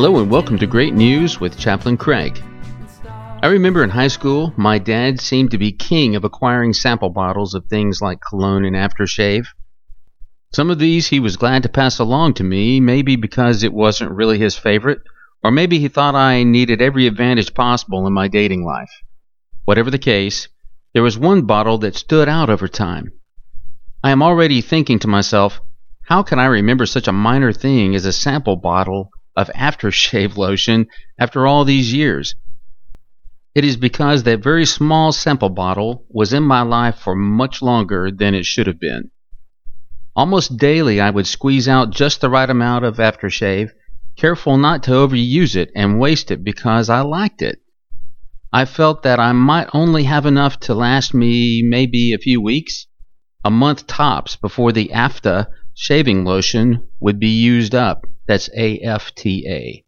Hello 0.00 0.20
and 0.20 0.30
welcome 0.30 0.56
to 0.58 0.66
Great 0.68 0.94
News 0.94 1.40
with 1.40 1.58
Chaplain 1.58 1.96
Craig. 1.96 2.40
I 3.42 3.48
remember 3.48 3.82
in 3.82 3.90
high 3.90 4.06
school, 4.06 4.54
my 4.56 4.78
dad 4.78 5.20
seemed 5.20 5.50
to 5.50 5.58
be 5.58 5.72
king 5.72 6.14
of 6.14 6.22
acquiring 6.22 6.72
sample 6.72 7.10
bottles 7.10 7.52
of 7.52 7.66
things 7.66 8.00
like 8.00 8.20
cologne 8.20 8.64
and 8.64 8.76
aftershave. 8.76 9.48
Some 10.54 10.70
of 10.70 10.78
these 10.78 11.08
he 11.08 11.18
was 11.18 11.36
glad 11.36 11.64
to 11.64 11.68
pass 11.68 11.98
along 11.98 12.34
to 12.34 12.44
me, 12.44 12.78
maybe 12.78 13.16
because 13.16 13.64
it 13.64 13.72
wasn't 13.72 14.12
really 14.12 14.38
his 14.38 14.56
favorite, 14.56 15.00
or 15.42 15.50
maybe 15.50 15.80
he 15.80 15.88
thought 15.88 16.14
I 16.14 16.44
needed 16.44 16.80
every 16.80 17.08
advantage 17.08 17.52
possible 17.52 18.06
in 18.06 18.12
my 18.12 18.28
dating 18.28 18.64
life. 18.64 18.92
Whatever 19.64 19.90
the 19.90 19.98
case, 19.98 20.46
there 20.94 21.02
was 21.02 21.18
one 21.18 21.42
bottle 21.42 21.78
that 21.78 21.96
stood 21.96 22.28
out 22.28 22.50
over 22.50 22.68
time. 22.68 23.10
I 24.04 24.12
am 24.12 24.22
already 24.22 24.60
thinking 24.60 25.00
to 25.00 25.08
myself, 25.08 25.60
how 26.02 26.22
can 26.22 26.38
I 26.38 26.46
remember 26.46 26.86
such 26.86 27.08
a 27.08 27.12
minor 27.12 27.52
thing 27.52 27.96
as 27.96 28.04
a 28.04 28.12
sample 28.12 28.54
bottle 28.54 29.10
of 29.38 29.48
aftershave 29.54 30.36
lotion 30.36 30.88
after 31.18 31.46
all 31.46 31.64
these 31.64 31.94
years? 31.94 32.34
It 33.54 33.64
is 33.64 33.76
because 33.76 34.24
that 34.24 34.42
very 34.42 34.66
small 34.66 35.12
sample 35.12 35.48
bottle 35.48 36.04
was 36.10 36.32
in 36.32 36.42
my 36.42 36.62
life 36.62 36.96
for 36.98 37.14
much 37.14 37.62
longer 37.62 38.10
than 38.10 38.34
it 38.34 38.44
should 38.44 38.66
have 38.66 38.80
been. 38.80 39.10
Almost 40.16 40.56
daily 40.56 41.00
I 41.00 41.10
would 41.10 41.28
squeeze 41.28 41.68
out 41.68 41.90
just 41.90 42.20
the 42.20 42.28
right 42.28 42.50
amount 42.50 42.84
of 42.84 42.96
aftershave, 42.96 43.70
careful 44.16 44.58
not 44.58 44.82
to 44.82 44.90
overuse 44.90 45.54
it 45.54 45.70
and 45.76 46.00
waste 46.00 46.32
it 46.32 46.42
because 46.42 46.90
I 46.90 47.00
liked 47.02 47.40
it. 47.40 47.60
I 48.52 48.64
felt 48.64 49.04
that 49.04 49.20
I 49.20 49.30
might 49.32 49.68
only 49.72 50.02
have 50.04 50.26
enough 50.26 50.58
to 50.60 50.74
last 50.74 51.14
me 51.14 51.62
maybe 51.64 52.12
a 52.12 52.18
few 52.18 52.40
weeks, 52.40 52.86
a 53.44 53.50
month 53.50 53.86
tops 53.86 54.34
before 54.34 54.72
the 54.72 54.90
AFTA 54.92 55.46
shaving 55.74 56.24
lotion 56.24 56.88
would 56.98 57.20
be 57.20 57.28
used 57.28 57.74
up. 57.74 58.04
That's 58.28 58.50
AFTA. 58.50 59.84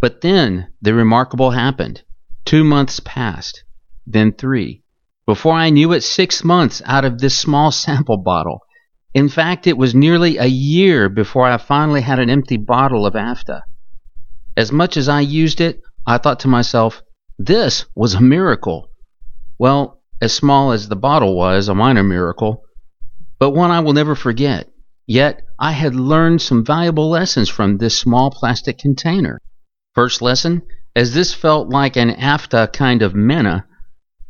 But 0.00 0.22
then 0.22 0.68
the 0.80 0.94
remarkable 0.94 1.50
happened. 1.50 2.02
Two 2.46 2.64
months 2.64 3.00
passed, 3.00 3.64
then 4.06 4.32
three. 4.32 4.82
Before 5.26 5.52
I 5.52 5.70
knew 5.70 5.92
it, 5.92 6.02
six 6.02 6.42
months 6.42 6.80
out 6.86 7.04
of 7.04 7.18
this 7.18 7.36
small 7.36 7.70
sample 7.70 8.16
bottle. 8.16 8.60
In 9.12 9.28
fact, 9.28 9.66
it 9.66 9.76
was 9.76 9.94
nearly 9.94 10.38
a 10.38 10.46
year 10.46 11.08
before 11.08 11.46
I 11.46 11.58
finally 11.58 12.00
had 12.00 12.18
an 12.18 12.30
empty 12.30 12.56
bottle 12.56 13.04
of 13.04 13.14
AFTA. 13.14 13.62
As 14.56 14.72
much 14.72 14.96
as 14.96 15.08
I 15.08 15.20
used 15.20 15.60
it, 15.60 15.82
I 16.06 16.18
thought 16.18 16.40
to 16.40 16.48
myself, 16.48 17.02
this 17.38 17.84
was 17.94 18.14
a 18.14 18.20
miracle. 18.20 18.90
Well, 19.58 20.00
as 20.22 20.32
small 20.32 20.72
as 20.72 20.88
the 20.88 20.96
bottle 20.96 21.36
was, 21.36 21.68
a 21.68 21.74
minor 21.74 22.02
miracle, 22.02 22.62
but 23.38 23.50
one 23.50 23.70
I 23.70 23.80
will 23.80 23.92
never 23.92 24.14
forget. 24.14 24.70
Yet 25.06 25.42
I 25.58 25.70
had 25.70 25.94
learned 25.94 26.42
some 26.42 26.64
valuable 26.64 27.08
lessons 27.08 27.48
from 27.48 27.78
this 27.78 27.96
small 27.96 28.30
plastic 28.30 28.78
container. 28.78 29.40
First 29.94 30.20
lesson, 30.20 30.62
as 30.96 31.14
this 31.14 31.32
felt 31.32 31.68
like 31.68 31.96
an 31.96 32.10
AFTA 32.10 32.72
kind 32.72 33.02
of 33.02 33.14
manna, 33.14 33.66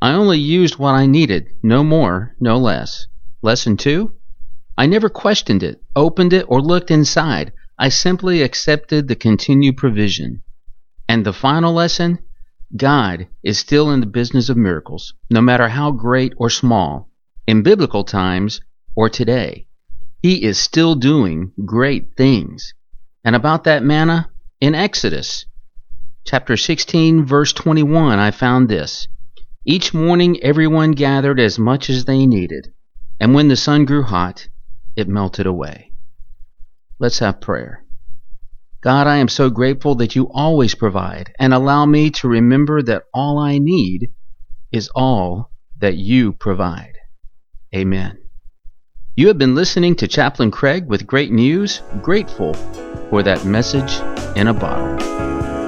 I 0.00 0.12
only 0.12 0.38
used 0.38 0.78
what 0.78 0.94
I 0.94 1.06
needed, 1.06 1.48
no 1.62 1.82
more, 1.82 2.36
no 2.38 2.56
less. 2.56 3.06
Lesson 3.42 3.76
two, 3.76 4.12
I 4.78 4.86
never 4.86 5.08
questioned 5.08 5.62
it, 5.62 5.82
opened 5.96 6.32
it, 6.32 6.46
or 6.48 6.62
looked 6.62 6.90
inside. 6.90 7.52
I 7.78 7.88
simply 7.88 8.42
accepted 8.42 9.08
the 9.08 9.16
continued 9.16 9.76
provision. 9.76 10.42
And 11.08 11.24
the 11.24 11.32
final 11.32 11.72
lesson, 11.72 12.20
God 12.76 13.26
is 13.42 13.58
still 13.58 13.90
in 13.90 14.00
the 14.00 14.06
business 14.06 14.48
of 14.48 14.56
miracles, 14.56 15.14
no 15.30 15.40
matter 15.40 15.68
how 15.68 15.90
great 15.90 16.32
or 16.36 16.48
small, 16.48 17.10
in 17.46 17.62
biblical 17.62 18.04
times 18.04 18.60
or 18.94 19.08
today. 19.08 19.66
He 20.22 20.44
is 20.44 20.58
still 20.58 20.94
doing 20.94 21.52
great 21.64 22.14
things. 22.16 22.74
And 23.24 23.34
about 23.34 23.64
that 23.64 23.82
manna, 23.82 24.28
in 24.60 24.74
Exodus 24.74 25.46
chapter 26.24 26.56
16, 26.56 27.24
verse 27.24 27.52
21, 27.52 28.18
I 28.18 28.30
found 28.30 28.68
this. 28.68 29.08
Each 29.64 29.94
morning 29.94 30.42
everyone 30.42 30.92
gathered 30.92 31.40
as 31.40 31.58
much 31.58 31.88
as 31.90 32.04
they 32.04 32.26
needed, 32.26 32.72
and 33.18 33.34
when 33.34 33.48
the 33.48 33.56
sun 33.56 33.84
grew 33.84 34.02
hot, 34.02 34.48
it 34.96 35.08
melted 35.08 35.46
away. 35.46 35.92
Let's 36.98 37.18
have 37.20 37.40
prayer. 37.40 37.84
God, 38.82 39.06
I 39.06 39.16
am 39.16 39.28
so 39.28 39.50
grateful 39.50 39.94
that 39.96 40.16
you 40.16 40.30
always 40.32 40.74
provide 40.74 41.32
and 41.38 41.52
allow 41.52 41.84
me 41.86 42.10
to 42.10 42.28
remember 42.28 42.82
that 42.82 43.04
all 43.12 43.38
I 43.38 43.58
need 43.58 44.10
is 44.72 44.90
all 44.94 45.50
that 45.78 45.96
you 45.96 46.32
provide. 46.32 46.94
Amen. 47.74 48.18
You 49.20 49.28
have 49.28 49.36
been 49.36 49.54
listening 49.54 49.96
to 49.96 50.08
Chaplain 50.08 50.50
Craig 50.50 50.86
with 50.86 51.06
great 51.06 51.30
news, 51.30 51.82
grateful 52.00 52.54
for 53.10 53.22
that 53.22 53.44
message 53.44 54.00
in 54.34 54.48
a 54.48 54.54
bottle. 54.54 55.59